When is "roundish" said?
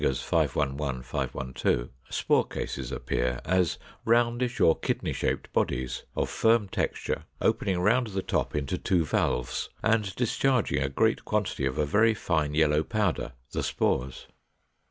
4.03-4.59